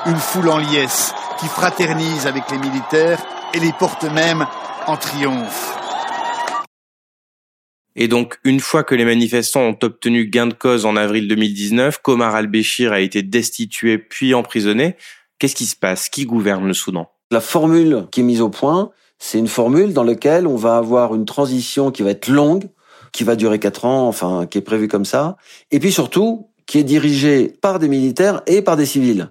Une 0.07 0.15
foule 0.15 0.49
en 0.49 0.57
liesse 0.57 1.13
qui 1.39 1.45
fraternise 1.47 2.25
avec 2.25 2.49
les 2.49 2.57
militaires 2.57 3.19
et 3.53 3.59
les 3.59 3.71
porte 3.71 4.03
même 4.03 4.45
en 4.87 4.97
triomphe. 4.97 5.75
Et 7.95 8.07
donc, 8.07 8.39
une 8.43 8.59
fois 8.59 8.83
que 8.83 8.95
les 8.95 9.05
manifestants 9.05 9.61
ont 9.61 9.77
obtenu 9.83 10.25
gain 10.25 10.47
de 10.47 10.53
cause 10.53 10.85
en 10.85 10.95
avril 10.95 11.27
2019, 11.27 11.99
qu'Omar 12.01 12.33
al-Béchir 12.33 12.91
a 12.93 12.99
été 12.99 13.21
destitué 13.21 13.97
puis 13.99 14.33
emprisonné, 14.33 14.95
qu'est-ce 15.37 15.55
qui 15.55 15.65
se 15.65 15.75
passe? 15.75 16.09
Qui 16.09 16.25
gouverne 16.25 16.65
le 16.65 16.73
Soudan? 16.73 17.11
La 17.29 17.41
formule 17.41 18.07
qui 18.11 18.21
est 18.21 18.23
mise 18.23 18.41
au 18.41 18.49
point, 18.49 18.91
c'est 19.19 19.37
une 19.37 19.47
formule 19.47 19.93
dans 19.93 20.03
laquelle 20.03 20.47
on 20.47 20.55
va 20.55 20.77
avoir 20.77 21.13
une 21.13 21.25
transition 21.25 21.91
qui 21.91 22.03
va 22.03 22.11
être 22.11 22.27
longue, 22.27 22.69
qui 23.11 23.23
va 23.23 23.35
durer 23.35 23.59
quatre 23.59 23.85
ans, 23.85 24.07
enfin, 24.07 24.47
qui 24.49 24.57
est 24.57 24.61
prévue 24.61 24.87
comme 24.87 25.05
ça, 25.05 25.37
et 25.71 25.79
puis 25.79 25.91
surtout, 25.91 26.49
qui 26.65 26.79
est 26.79 26.83
dirigée 26.83 27.53
par 27.61 27.79
des 27.79 27.89
militaires 27.89 28.41
et 28.47 28.61
par 28.61 28.77
des 28.77 28.85
civils. 28.85 29.29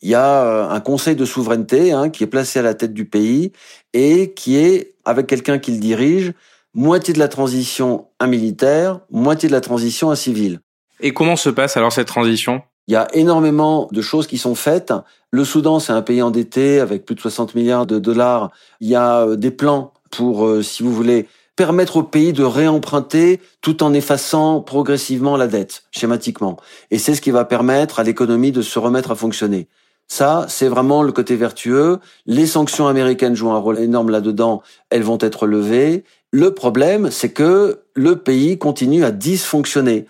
Il 0.00 0.08
y 0.08 0.14
a 0.14 0.44
euh, 0.44 0.68
un 0.68 0.80
conseil 0.80 1.16
de 1.16 1.24
souveraineté 1.24 1.92
hein, 1.92 2.08
qui 2.08 2.24
est 2.24 2.28
placé 2.28 2.60
à 2.60 2.62
la 2.62 2.74
tête 2.74 2.94
du 2.94 3.04
pays 3.04 3.52
et 3.92 4.32
qui 4.32 4.56
est, 4.56 4.94
avec 5.04 5.26
quelqu'un 5.26 5.58
qui 5.58 5.72
le 5.72 5.78
dirige, 5.78 6.32
moitié 6.74 7.12
de 7.12 7.18
la 7.18 7.28
transition 7.28 8.06
un 8.20 8.26
militaire, 8.26 9.00
moitié 9.10 9.48
de 9.48 9.54
la 9.54 9.60
transition 9.60 10.10
un 10.10 10.14
civil. 10.14 10.60
Et 11.00 11.12
comment 11.12 11.36
se 11.36 11.50
passe 11.50 11.76
alors 11.76 11.92
cette 11.92 12.08
transition? 12.08 12.62
Il 12.88 12.92
y 12.92 12.96
a 12.96 13.06
énormément 13.12 13.86
de 13.92 14.00
choses 14.00 14.26
qui 14.26 14.38
sont 14.38 14.54
faites. 14.54 14.94
Le 15.30 15.44
Soudan, 15.44 15.78
c'est 15.78 15.92
un 15.92 16.00
pays 16.00 16.22
endetté 16.22 16.80
avec 16.80 17.04
plus 17.04 17.14
de 17.14 17.20
60 17.20 17.54
milliards 17.54 17.86
de 17.86 17.98
dollars. 17.98 18.50
Il 18.80 18.88
y 18.88 18.94
a 18.94 19.20
euh, 19.20 19.36
des 19.36 19.50
plans 19.50 19.92
pour, 20.10 20.46
euh, 20.46 20.62
si 20.62 20.82
vous 20.82 20.92
voulez, 20.92 21.28
permettre 21.54 21.98
au 21.98 22.02
pays 22.02 22.32
de 22.32 22.44
réemprunter 22.44 23.40
tout 23.60 23.82
en 23.82 23.92
effaçant 23.92 24.62
progressivement 24.62 25.36
la 25.36 25.48
dette, 25.48 25.82
schématiquement. 25.90 26.56
Et 26.90 26.98
c'est 26.98 27.14
ce 27.14 27.20
qui 27.20 27.30
va 27.30 27.44
permettre 27.44 28.00
à 28.00 28.04
l'économie 28.04 28.52
de 28.52 28.62
se 28.62 28.78
remettre 28.78 29.10
à 29.10 29.16
fonctionner. 29.16 29.68
Ça, 30.06 30.46
c'est 30.48 30.68
vraiment 30.68 31.02
le 31.02 31.12
côté 31.12 31.36
vertueux. 31.36 31.98
Les 32.24 32.46
sanctions 32.46 32.86
américaines 32.86 33.36
jouent 33.36 33.50
un 33.50 33.58
rôle 33.58 33.78
énorme 33.78 34.08
là-dedans. 34.08 34.62
Elles 34.88 35.02
vont 35.02 35.18
être 35.20 35.46
levées. 35.46 36.04
Le 36.30 36.54
problème, 36.54 37.10
c'est 37.10 37.32
que 37.32 37.80
le 37.92 38.16
pays 38.16 38.56
continue 38.56 39.04
à 39.04 39.10
dysfonctionner. 39.10 40.06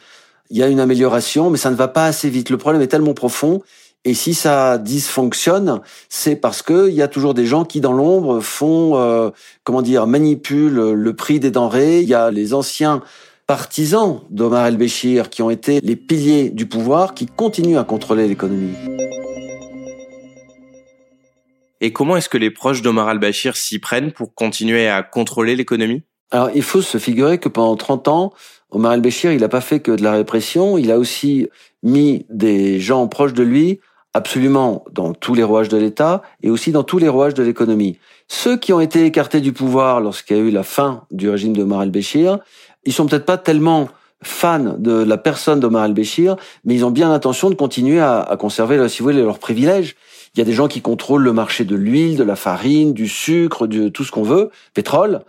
Il 0.51 0.57
y 0.57 0.63
a 0.63 0.69
une 0.69 0.81
amélioration, 0.81 1.51
mais 1.51 1.59
ça 1.59 1.71
ne 1.71 1.77
va 1.77 1.89
pas 1.89 2.07
assez 2.07 2.31
vite. 2.31 2.51
Le 2.51 2.57
problème 2.57 2.81
est 2.83 2.89
tellement 2.89 3.15
profond. 3.15 3.63
Et 4.05 4.15
si 4.15 4.33
ça 4.33 4.79
dysfonctionne, 4.79 5.81
c'est 6.09 6.37
parce 6.37 6.63
qu'il 6.63 6.95
y 6.95 7.03
a 7.03 7.09
toujours 7.09 7.35
des 7.35 7.47
gens 7.47 7.65
qui, 7.65 7.81
dans 7.81 7.93
l'ombre, 7.93 8.41
font, 8.41 8.97
euh, 8.97 9.31
comment 9.65 9.83
dire, 9.83 10.07
manipulent 10.07 10.93
le 10.93 11.17
prix 11.17 11.41
des 11.41 11.51
denrées. 11.51 12.01
Il 12.01 12.09
y 12.09 12.15
a 12.15 12.31
les 12.31 12.55
anciens 12.55 13.03
partisans 13.47 14.21
d'Omar 14.31 14.67
el-Béchir 14.67 15.31
qui 15.31 15.43
ont 15.43 15.51
été 15.51 15.81
les 15.81 15.97
piliers 15.97 16.51
du 16.51 16.67
pouvoir 16.67 17.15
qui 17.15 17.27
continuent 17.27 17.79
à 17.79 17.85
contrôler 17.85 18.29
l'économie. 18.29 18.75
Et 21.81 21.93
comment 21.93 22.17
est-ce 22.17 22.29
que 22.29 22.39
les 22.39 22.51
proches 22.51 22.83
d'Omar 22.83 23.09
al-Bashir 23.09 23.57
s'y 23.57 23.79
prennent 23.79 24.13
pour 24.13 24.35
continuer 24.35 24.89
à 24.89 25.03
contrôler 25.03 25.57
l'économie? 25.57 26.03
Alors, 26.31 26.51
il 26.55 26.63
faut 26.63 26.83
se 26.83 26.99
figurer 26.99 27.39
que 27.39 27.49
pendant 27.49 27.77
30 27.77 28.09
ans, 28.09 28.33
Omar 28.71 28.93
al-Bashir, 28.93 29.33
il 29.33 29.41
n'a 29.41 29.49
pas 29.49 29.61
fait 29.61 29.81
que 29.81 29.93
de 29.93 30.03
la 30.03 30.13
répression, 30.13 30.79
il 30.79 30.91
a 30.93 30.99
aussi 30.99 31.49
mis 31.83 32.27
des 32.29 32.81
gens 32.81 33.07
proches 33.09 33.33
de 33.33 33.43
lui 33.43 33.81
absolument 34.15 34.85
dans 34.93 35.15
tous 35.15 35.35
les 35.35 35.43
rouages 35.43 35.69
de 35.69 35.77
l'État 35.77 36.23
et 36.43 36.51
aussi 36.51 36.73
dans 36.73 36.83
tous 36.83 36.99
les 36.99 37.09
rouages 37.09 37.35
de 37.35 37.43
l'économie. 37.43 37.99
Ceux 38.27 38.57
qui 38.57 38.73
ont 38.73 38.81
été 38.81 39.05
écartés 39.05 39.41
du 39.41 39.53
pouvoir 39.53 40.01
lorsqu'il 40.01 40.37
y 40.37 40.41
a 40.41 40.43
eu 40.43 40.51
la 40.51 40.63
fin 40.63 41.05
du 41.11 41.31
régime 41.31 41.57
d'Omar 41.57 41.81
al-Béchir, 41.81 42.39
ils 42.85 42.93
sont 42.93 43.07
peut-être 43.07 43.27
pas 43.27 43.39
tellement 43.39 43.89
fans 44.23 44.77
de 44.79 44.93
la 44.93 45.17
personne 45.17 45.61
d'Omar 45.61 45.83
al-Béchir, 45.83 46.37
mais 46.65 46.75
ils 46.75 46.85
ont 46.85 46.91
bien 46.91 47.09
l'intention 47.09 47.51
de 47.51 47.55
continuer 47.55 48.01
à, 48.01 48.21
à 48.21 48.37
conserver, 48.37 48.89
si 48.89 48.99
vous 48.99 49.11
voulez, 49.11 49.23
leurs 49.23 49.39
privilèges. 49.39 49.95
Il 50.35 50.39
y 50.39 50.43
a 50.43 50.45
des 50.45 50.53
gens 50.53 50.69
qui 50.69 50.81
contrôlent 50.81 51.23
le 51.23 51.33
marché 51.33 51.65
de 51.65 51.77
l'huile, 51.77 52.17
de 52.17 52.25
la 52.25 52.37
farine, 52.37 52.93
du 52.93 53.09
sucre, 53.09 53.67
de 53.67 53.89
tout 53.89 54.05
ce 54.05 54.11
qu'on 54.11 54.23
veut, 54.23 54.51
pétrole. 54.75 55.21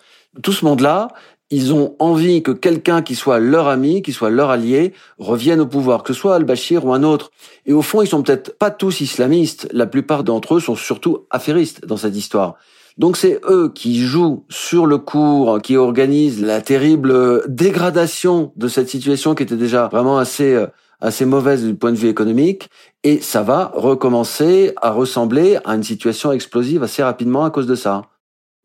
Tout 0.42 0.52
ce 0.52 0.66
monde-là, 0.66 1.10
ils 1.52 1.74
ont 1.74 1.96
envie 2.00 2.44
que 2.44 2.52
quelqu'un 2.52 3.02
qui 3.02 3.16
soit 3.16 3.40
leur 3.40 3.68
ami, 3.68 4.02
qui 4.02 4.14
soit 4.14 4.30
leur 4.30 4.50
allié, 4.50 4.94
revienne 5.18 5.62
au 5.62 5.66
pouvoir, 5.66 6.04
que 6.04 6.14
ce 6.14 6.20
soit 6.20 6.36
al-Bashir 6.36 6.86
ou 6.86 6.94
un 6.94 7.04
autre. 7.04 7.32
Et 7.66 7.74
au 7.74 7.82
fond, 7.82 8.02
ils 8.02 8.08
sont 8.08 8.22
peut-être 8.22 8.58
pas 8.58 8.72
tous 8.72 9.02
islamistes. 9.02 9.68
La 9.72 9.88
plupart 9.88 10.24
d'entre 10.24 10.56
eux 10.56 10.60
sont 10.60 10.76
surtout 10.76 11.26
affairistes 11.30 11.86
dans 11.86 11.98
cette 11.98 12.16
histoire. 12.16 12.56
Donc 12.98 13.16
c'est 13.16 13.40
eux 13.50 13.72
qui 13.74 14.00
jouent 14.00 14.46
sur 14.50 14.86
le 14.86 14.98
cours, 14.98 15.62
qui 15.62 15.78
organisent 15.78 16.42
la 16.42 16.62
terrible 16.62 17.44
dégradation 17.48 18.52
de 18.58 18.68
cette 18.68 18.90
situation 18.90 19.36
qui 19.36 19.44
était 19.44 19.56
déjà 19.56 19.88
vraiment 19.88 20.18
assez 20.18 20.54
euh, 20.54 20.68
assez 21.02 21.26
mauvaise 21.26 21.64
du 21.64 21.76
point 21.76 21.92
de 21.92 21.98
vue 21.98 22.10
économique 22.10 22.70
et 23.04 23.22
ça 23.22 23.42
va 23.42 23.72
recommencer 23.74 24.74
à 24.82 24.92
ressembler 24.92 25.58
à 25.64 25.76
une 25.76 25.84
situation 25.84 26.32
explosive 26.32 26.84
assez 26.84 27.02
rapidement 27.02 27.46
à 27.46 27.52
cause 27.52 27.68
de 27.68 27.76
ça. 27.76 28.09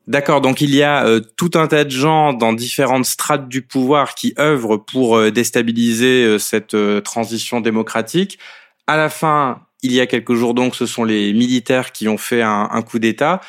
D'accord, 0.07 0.43
donc 0.43 0.61
il 0.61 0.75
y 0.75 0.83
a 0.83 1.07
euh, 1.07 1.21
tout 1.37 1.53
un 1.55 1.67
tas 1.67 1.85
de 1.85 1.91
gens 1.91 2.35
dans 2.35 2.53
différentes 2.53 3.07
strates 3.07 3.49
du 3.49 3.63
pouvoir 3.63 4.15
qui 4.15 4.35
œuvrent 4.39 4.77
pour 4.77 5.17
euh, 5.17 5.31
déstabiliser 5.31 6.25
euh, 6.25 6.39
cette 6.39 6.77
transition 7.03 7.63
démocratique. 7.63 8.39
À 8.87 8.99
la 8.99 9.09
fin, 9.09 9.63
il 9.83 9.93
y 9.93 10.01
a 10.01 10.07
quelques 10.07 10.35
jours 10.35 10.53
donc, 10.53 10.75
ce 10.75 10.85
sont 10.85 11.05
les 11.05 11.33
militaires 11.33 11.91
qui 11.91 12.07
ont 12.09 12.19
fait 12.19 12.43
un, 12.43 12.69
un 12.71 12.83
coup 12.83 12.99
d'État. 12.99 13.41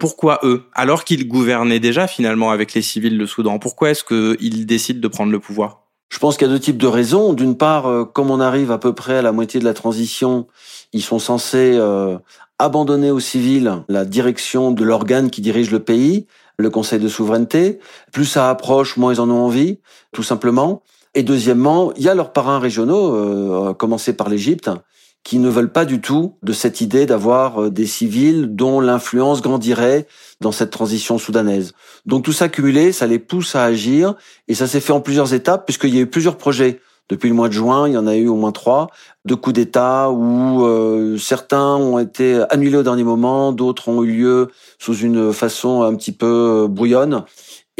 pourquoi 0.00 0.40
eux? 0.42 0.64
Alors 0.74 1.04
qu'ils 1.04 1.28
gouvernaient 1.28 1.80
déjà 1.80 2.08
finalement 2.08 2.50
avec 2.50 2.74
les 2.74 2.82
civils 2.82 3.16
de 3.16 3.26
Soudan, 3.26 3.58
pourquoi 3.60 3.90
est-ce 3.90 4.04
qu'ils 4.04 4.66
décident 4.66 5.00
de 5.00 5.08
prendre 5.08 5.30
le 5.30 5.38
pouvoir? 5.38 5.81
Je 6.12 6.18
pense 6.18 6.36
qu'il 6.36 6.46
y 6.46 6.50
a 6.50 6.52
deux 6.52 6.60
types 6.60 6.76
de 6.76 6.86
raisons. 6.86 7.32
D'une 7.32 7.56
part, 7.56 7.86
euh, 7.86 8.04
comme 8.04 8.30
on 8.30 8.38
arrive 8.38 8.70
à 8.70 8.76
peu 8.76 8.92
près 8.92 9.16
à 9.16 9.22
la 9.22 9.32
moitié 9.32 9.58
de 9.58 9.64
la 9.64 9.72
transition, 9.72 10.46
ils 10.92 11.00
sont 11.00 11.18
censés 11.18 11.72
euh, 11.74 12.18
abandonner 12.58 13.10
aux 13.10 13.18
civils 13.18 13.82
la 13.88 14.04
direction 14.04 14.72
de 14.72 14.84
l'organe 14.84 15.30
qui 15.30 15.40
dirige 15.40 15.70
le 15.70 15.78
pays, 15.78 16.26
le 16.58 16.68
Conseil 16.68 17.00
de 17.00 17.08
souveraineté. 17.08 17.78
Plus 18.12 18.26
ça 18.26 18.50
approche, 18.50 18.98
moins 18.98 19.14
ils 19.14 19.22
en 19.22 19.30
ont 19.30 19.42
envie, 19.42 19.78
tout 20.12 20.22
simplement. 20.22 20.82
Et 21.14 21.22
deuxièmement, 21.22 21.94
il 21.96 22.02
y 22.02 22.10
a 22.10 22.14
leurs 22.14 22.34
parrains 22.34 22.58
régionaux, 22.58 23.16
euh, 23.16 23.70
à 23.70 23.74
commencer 23.74 24.12
par 24.12 24.28
l'Égypte, 24.28 24.70
qui 25.24 25.38
ne 25.38 25.48
veulent 25.48 25.72
pas 25.72 25.84
du 25.84 26.00
tout 26.00 26.34
de 26.42 26.52
cette 26.52 26.80
idée 26.80 27.06
d'avoir 27.06 27.62
euh, 27.62 27.70
des 27.70 27.86
civils 27.86 28.54
dont 28.54 28.80
l'influence 28.80 29.40
grandirait 29.42 30.06
dans 30.40 30.52
cette 30.52 30.70
transition 30.70 31.18
soudanaise. 31.18 31.72
Donc 32.06 32.24
tout 32.24 32.32
ça 32.32 32.48
cumulé, 32.48 32.92
ça 32.92 33.06
les 33.06 33.18
pousse 33.18 33.54
à 33.54 33.64
agir 33.64 34.14
et 34.48 34.54
ça 34.54 34.66
s'est 34.66 34.80
fait 34.80 34.92
en 34.92 35.00
plusieurs 35.00 35.34
étapes 35.34 35.64
puisqu'il 35.64 35.94
y 35.94 35.98
a 35.98 36.02
eu 36.02 36.06
plusieurs 36.06 36.36
projets. 36.36 36.80
Depuis 37.08 37.28
le 37.28 37.34
mois 37.34 37.48
de 37.48 37.52
juin, 37.52 37.88
il 37.88 37.94
y 37.94 37.98
en 37.98 38.06
a 38.06 38.16
eu 38.16 38.28
au 38.28 38.36
moins 38.36 38.52
trois 38.52 38.88
de 39.24 39.34
coups 39.34 39.54
d'État 39.54 40.10
où 40.10 40.64
euh, 40.64 41.18
certains 41.18 41.74
ont 41.76 41.98
été 41.98 42.42
annulés 42.48 42.78
au 42.78 42.82
dernier 42.82 43.04
moment, 43.04 43.52
d'autres 43.52 43.88
ont 43.88 44.02
eu 44.02 44.12
lieu 44.12 44.48
sous 44.78 44.96
une 44.96 45.32
façon 45.32 45.82
un 45.82 45.94
petit 45.94 46.12
peu 46.12 46.64
euh, 46.64 46.68
brouillonne. 46.68 47.24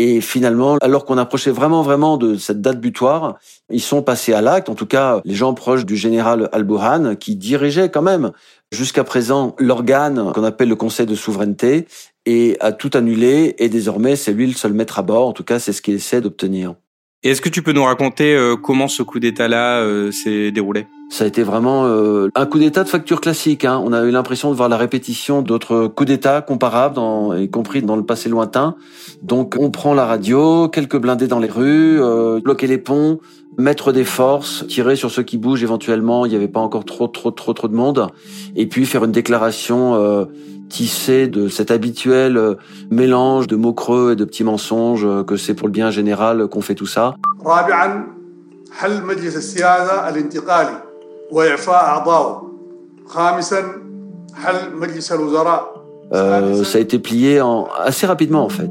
Et 0.05 0.21
finalement, 0.21 0.79
alors 0.81 1.05
qu'on 1.05 1.17
approchait 1.17 1.53
vraiment, 1.53 1.83
vraiment 1.83 2.17
de 2.17 2.37
cette 2.37 2.61
date 2.61 2.81
butoir, 2.81 3.37
ils 3.71 3.81
sont 3.81 4.03
passés 4.03 4.33
à 4.33 4.41
l'acte. 4.41 4.69
En 4.69 4.75
tout 4.75 4.87
cas, 4.87 5.21
les 5.25 5.37
gens 5.37 5.55
proches 5.55 5.87
du 5.87 5.95
général 5.95 6.49
Al-Burhan, 6.51 7.15
qui 7.15 7.37
dirigeait 7.37 7.89
quand 7.89 8.03
même 8.03 8.33
jusqu'à 8.73 9.05
présent 9.05 9.55
l'organe 9.59 10.33
qu'on 10.33 10.43
appelle 10.43 10.69
le 10.69 10.75
Conseil 10.75 11.07
de 11.07 11.15
souveraineté, 11.15 11.87
et 12.27 12.57
a 12.59 12.73
tout 12.73 12.91
annulé. 12.95 13.55
Et 13.59 13.69
désormais, 13.69 14.17
c'est 14.17 14.33
lui 14.33 14.49
le 14.49 14.55
seul 14.55 14.73
maître 14.73 14.99
à 14.99 15.03
bord. 15.03 15.29
En 15.29 15.33
tout 15.33 15.45
cas, 15.45 15.61
c'est 15.61 15.73
ce 15.73 15.81
qu'il 15.81 15.95
essaie 15.95 16.21
d'obtenir. 16.21 16.75
Est-ce 17.23 17.41
que 17.41 17.49
tu 17.49 17.63
peux 17.63 17.73
nous 17.73 17.85
raconter 17.85 18.35
euh, 18.35 18.57
comment 18.57 18.89
ce 18.89 19.05
coup 19.05 19.21
d'État-là 19.21 19.83
euh, 19.83 20.11
s'est 20.11 20.51
déroulé? 20.51 20.89
Ça 21.13 21.25
a 21.25 21.27
été 21.27 21.43
vraiment 21.43 21.85
euh, 21.85 22.29
un 22.35 22.47
coup 22.47 22.59
d'État 22.59 22.85
de 22.85 22.89
facture 22.89 23.21
classique. 23.21 23.65
Hein. 23.67 23.81
On 23.85 23.93
a 23.93 24.03
eu 24.03 24.11
l'impression 24.11 24.51
de 24.51 24.57
voir 24.57 24.69
la 24.69 24.79
répétition 24.79 25.43
d'autres 25.43 25.87
coups 25.87 26.09
d'État 26.09 26.41
comparables, 26.41 26.95
dans, 26.95 27.35
y 27.35 27.51
compris 27.51 27.83
dans 27.83 27.97
le 27.97 28.05
passé 28.05 28.29
lointain. 28.29 28.77
Donc 29.23 29.57
on 29.59 29.71
prend 29.71 29.93
la 29.93 30.07
radio, 30.07 30.69
quelques 30.69 30.97
blindés 30.97 31.27
dans 31.27 31.39
les 31.39 31.51
rues, 31.51 32.01
bloquer 32.41 32.67
les 32.67 32.79
ponts, 32.79 33.21
mettre 33.59 33.93
des 33.93 34.05
forces, 34.05 34.67
tirer 34.69 34.97
sur 34.97 35.11
ceux 35.11 35.23
qui 35.23 35.37
bougent 35.37 35.63
éventuellement. 35.63 36.25
Il 36.25 36.31
n'y 36.31 36.37
avait 36.37 36.49
pas 36.49 36.61
encore 36.61 36.87
trop, 36.87 37.09
trop, 37.09 37.31
trop, 37.31 37.53
trop 37.53 37.69
de 37.69 37.75
monde. 37.75 38.09
Et 38.57 38.67
puis 38.67 38.87
faire 38.87 39.05
une 39.05 39.13
déclaration 39.13 40.27
tissé 40.73 41.29
de 41.29 41.49
cet 41.49 41.71
habituel 41.71 42.37
euh, 42.37 42.55
mélange 42.91 43.47
de 43.47 43.57
mots 43.57 43.75
creux 43.75 44.13
et 44.13 44.17
de 44.17 44.25
petits 44.25 44.43
mensonges, 44.43 45.05
euh, 45.05 45.23
que 45.23 45.37
c'est 45.37 45.55
pour 45.55 45.69
le 45.69 45.73
bien 45.73 45.91
général 45.91 46.49
qu'on 46.49 46.63
fait 46.63 46.75
tout 46.75 46.87
ça. 46.87 47.15
Euh, 56.13 56.63
ça 56.65 56.79
a 56.79 56.81
été 56.81 56.99
plié 56.99 57.41
en, 57.41 57.69
assez 57.79 58.07
rapidement 58.07 58.45
en 58.45 58.51
fait. 58.51 58.71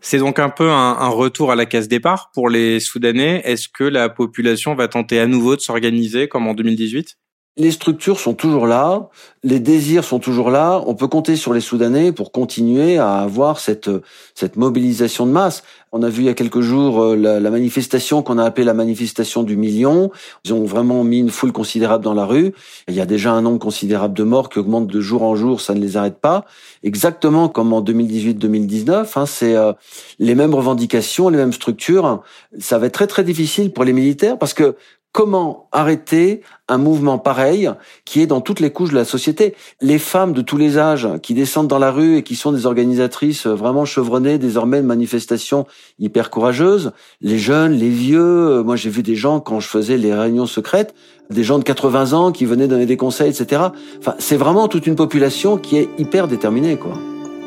C'est 0.00 0.18
donc 0.18 0.38
un 0.38 0.50
peu 0.50 0.68
un, 0.68 0.98
un, 0.98 1.08
retour 1.08 1.50
à 1.50 1.56
la 1.56 1.64
case 1.64 1.88
départ 1.88 2.30
pour 2.34 2.50
les 2.50 2.78
Soudanais. 2.80 3.40
Est-ce 3.46 3.68
que 3.68 3.84
la 3.84 4.10
population 4.10 4.74
va 4.74 4.86
tenter 4.86 5.18
à 5.18 5.26
nouveau 5.26 5.56
de 5.56 5.62
s'organiser 5.62 6.28
comme 6.28 6.46
en 6.46 6.52
2018 6.52 7.16
les 7.56 7.70
structures 7.70 8.18
sont 8.18 8.34
toujours 8.34 8.66
là, 8.66 9.08
les 9.44 9.60
désirs 9.60 10.02
sont 10.02 10.18
toujours 10.18 10.50
là. 10.50 10.82
On 10.86 10.96
peut 10.96 11.06
compter 11.06 11.36
sur 11.36 11.54
les 11.54 11.60
Soudanais 11.60 12.10
pour 12.10 12.32
continuer 12.32 12.98
à 12.98 13.18
avoir 13.18 13.60
cette 13.60 13.90
cette 14.34 14.56
mobilisation 14.56 15.24
de 15.24 15.30
masse. 15.30 15.62
On 15.92 16.02
a 16.02 16.08
vu 16.08 16.22
il 16.22 16.26
y 16.26 16.28
a 16.28 16.34
quelques 16.34 16.62
jours 16.62 17.00
euh, 17.00 17.14
la, 17.14 17.38
la 17.38 17.50
manifestation 17.50 18.22
qu'on 18.24 18.38
a 18.38 18.44
appelée 18.44 18.64
la 18.64 18.74
manifestation 18.74 19.44
du 19.44 19.56
million. 19.56 20.10
Ils 20.44 20.52
ont 20.52 20.64
vraiment 20.64 21.04
mis 21.04 21.20
une 21.20 21.30
foule 21.30 21.52
considérable 21.52 22.02
dans 22.02 22.14
la 22.14 22.24
rue. 22.24 22.52
Il 22.88 22.94
y 22.94 23.00
a 23.00 23.06
déjà 23.06 23.30
un 23.30 23.42
nombre 23.42 23.60
considérable 23.60 24.14
de 24.14 24.24
morts 24.24 24.48
qui 24.48 24.58
augmente 24.58 24.88
de 24.88 25.00
jour 25.00 25.22
en 25.22 25.36
jour. 25.36 25.60
Ça 25.60 25.74
ne 25.74 25.80
les 25.80 25.96
arrête 25.96 26.18
pas. 26.18 26.46
Exactement 26.82 27.48
comme 27.48 27.72
en 27.72 27.82
2018-2019. 27.82 29.12
Hein, 29.14 29.26
c'est 29.26 29.54
euh, 29.54 29.72
les 30.18 30.34
mêmes 30.34 30.54
revendications, 30.56 31.28
les 31.28 31.38
mêmes 31.38 31.52
structures. 31.52 32.24
Ça 32.58 32.78
va 32.78 32.86
être 32.86 32.94
très 32.94 33.06
très 33.06 33.22
difficile 33.22 33.72
pour 33.72 33.84
les 33.84 33.92
militaires 33.92 34.38
parce 34.38 34.54
que 34.54 34.74
comment 35.14 35.68
arrêter 35.70 36.42
un 36.66 36.76
mouvement 36.76 37.18
pareil 37.18 37.70
qui 38.04 38.20
est 38.20 38.26
dans 38.26 38.40
toutes 38.40 38.58
les 38.58 38.70
couches 38.70 38.90
de 38.90 38.96
la 38.96 39.04
société. 39.04 39.54
Les 39.80 40.00
femmes 40.00 40.32
de 40.32 40.42
tous 40.42 40.56
les 40.56 40.76
âges 40.76 41.08
qui 41.22 41.34
descendent 41.34 41.68
dans 41.68 41.78
la 41.78 41.92
rue 41.92 42.16
et 42.16 42.24
qui 42.24 42.34
sont 42.34 42.50
des 42.50 42.66
organisatrices 42.66 43.46
vraiment 43.46 43.84
chevronnées 43.84 44.38
désormais 44.38 44.82
de 44.82 44.86
manifestations 44.86 45.66
hyper 46.00 46.30
courageuses, 46.30 46.90
les 47.20 47.38
jeunes, 47.38 47.72
les 47.74 47.90
vieux, 47.90 48.64
moi 48.64 48.74
j'ai 48.74 48.90
vu 48.90 49.04
des 49.04 49.14
gens 49.14 49.38
quand 49.38 49.60
je 49.60 49.68
faisais 49.68 49.96
les 49.98 50.12
réunions 50.12 50.46
secrètes, 50.46 50.96
des 51.30 51.44
gens 51.44 51.60
de 51.60 51.64
80 51.64 52.12
ans 52.12 52.32
qui 52.32 52.44
venaient 52.44 52.66
donner 52.68 52.86
des 52.86 52.96
conseils, 52.96 53.30
etc. 53.30 53.62
Enfin, 54.00 54.16
c'est 54.18 54.36
vraiment 54.36 54.66
toute 54.66 54.88
une 54.88 54.96
population 54.96 55.58
qui 55.58 55.76
est 55.76 55.88
hyper 55.96 56.26
déterminée, 56.26 56.76
quoi. 56.76 56.98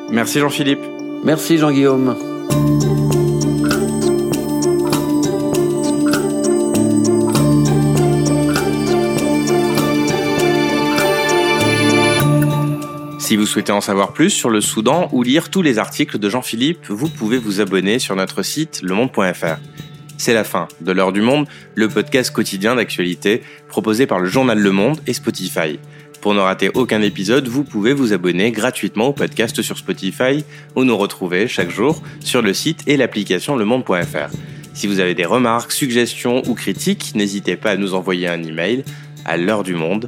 Merci 0.09 0.39
Jean-Philippe. 0.39 0.86
Merci 1.25 1.57
Jean-Guillaume. 1.57 2.15
Si 13.27 13.36
vous 13.36 13.46
souhaitez 13.46 13.74
en 13.74 13.81
savoir 13.81 14.13
plus 14.13 14.29
sur 14.29 14.50
le 14.50 14.62
Soudan 14.62 15.10
ou 15.12 15.22
lire 15.22 15.50
tous 15.50 15.62
les 15.62 15.79
articles 15.79 16.17
de 16.17 16.29
Jean-Philippe, 16.29 16.86
vous 16.88 17.10
pouvez 17.10 17.38
vous 17.38 17.60
abonner 17.60 18.00
sur 18.00 18.15
notre 18.15 18.41
site 18.41 18.79
lemonde.fr. 18.81 19.57
C'est 20.17 20.34
la 20.34 20.46
fin 20.46 20.69
de 20.79 20.93
l'heure 20.93 21.12
du 21.12 21.19
monde, 21.19 21.46
le 21.75 21.89
podcast 21.89 22.31
quotidien 22.31 22.75
d'actualité 22.75 23.41
proposé 23.67 24.07
par 24.07 24.19
le 24.19 24.29
journal 24.29 24.57
Le 24.57 24.72
Monde 24.72 25.01
et 25.07 25.13
Spotify. 25.13 25.77
Pour 26.22 26.36
ne 26.36 26.39
rater 26.39 26.72
aucun 26.74 27.01
épisode, 27.01 27.50
vous 27.50 27.65
pouvez 27.65 27.91
vous 27.91 28.13
abonner 28.13 28.51
gratuitement 28.51 29.07
au 29.07 29.13
podcast 29.13 29.62
sur 29.62 29.77
Spotify 29.77 30.46
ou 30.77 30.86
nous 30.86 30.96
retrouver 30.96 31.50
chaque 31.50 31.69
jour 31.69 32.01
sur 32.22 32.41
le 32.41 32.53
site 32.53 32.84
et 32.88 32.96
l'application 32.96 33.57
lemonde.fr. 33.57 34.34
Si 34.74 34.88
vous 34.88 35.01
avez 35.01 35.15
des 35.15 35.25
remarques, 35.25 35.74
suggestions 35.74 36.43
ou 36.48 36.53
critiques, 36.53 37.12
n'hésitez 37.13 37.57
pas 37.57 37.72
à 37.72 37.75
nous 37.75 37.93
envoyer 37.93 38.29
un 38.29 38.41
email 38.41 38.86
à 39.25 39.36
l'heure 39.36 39.63
du 39.63 39.75
monde 39.75 40.07